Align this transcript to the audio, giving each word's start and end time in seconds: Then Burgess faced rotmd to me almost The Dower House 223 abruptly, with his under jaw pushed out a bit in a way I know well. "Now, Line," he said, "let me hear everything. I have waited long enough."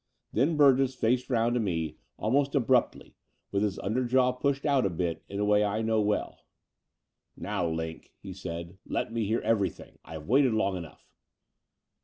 Then 0.33 0.57
Burgess 0.57 0.95
faced 0.95 1.27
rotmd 1.27 1.53
to 1.53 1.59
me 1.59 1.99
almost 2.17 2.53
The 2.53 2.59
Dower 2.59 2.75
House 2.79 2.91
223 2.93 3.11
abruptly, 3.11 3.17
with 3.51 3.61
his 3.61 3.77
under 3.85 4.03
jaw 4.03 4.31
pushed 4.31 4.65
out 4.65 4.83
a 4.83 4.89
bit 4.89 5.21
in 5.29 5.39
a 5.39 5.45
way 5.45 5.63
I 5.63 5.83
know 5.83 6.01
well. 6.01 6.39
"Now, 7.37 7.67
Line," 7.67 8.05
he 8.19 8.33
said, 8.33 8.79
"let 8.87 9.13
me 9.13 9.27
hear 9.27 9.41
everything. 9.41 9.99
I 10.03 10.13
have 10.13 10.27
waited 10.27 10.55
long 10.55 10.75
enough." 10.75 11.05